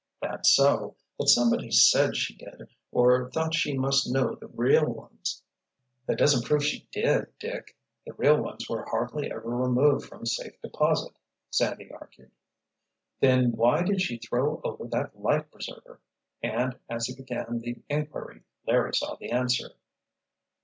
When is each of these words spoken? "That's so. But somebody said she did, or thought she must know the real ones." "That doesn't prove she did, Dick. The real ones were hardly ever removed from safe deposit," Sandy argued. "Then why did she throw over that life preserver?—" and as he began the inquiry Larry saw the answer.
"That's 0.19 0.49
so. 0.55 0.95
But 1.19 1.27
somebody 1.29 1.69
said 1.69 2.17
she 2.17 2.35
did, 2.35 2.69
or 2.91 3.29
thought 3.29 3.53
she 3.53 3.77
must 3.77 4.11
know 4.11 4.33
the 4.33 4.47
real 4.47 4.83
ones." 4.91 5.43
"That 6.07 6.17
doesn't 6.17 6.43
prove 6.47 6.65
she 6.65 6.87
did, 6.91 7.27
Dick. 7.37 7.77
The 8.07 8.13
real 8.13 8.41
ones 8.41 8.67
were 8.67 8.83
hardly 8.87 9.29
ever 9.29 9.41
removed 9.47 10.07
from 10.09 10.25
safe 10.25 10.59
deposit," 10.59 11.13
Sandy 11.51 11.91
argued. 11.91 12.31
"Then 13.19 13.51
why 13.51 13.83
did 13.83 14.01
she 14.01 14.17
throw 14.17 14.59
over 14.63 14.87
that 14.87 15.19
life 15.21 15.51
preserver?—" 15.51 16.01
and 16.41 16.79
as 16.89 17.05
he 17.05 17.13
began 17.15 17.59
the 17.59 17.83
inquiry 17.87 18.41
Larry 18.65 18.95
saw 18.95 19.17
the 19.17 19.29
answer. 19.29 19.69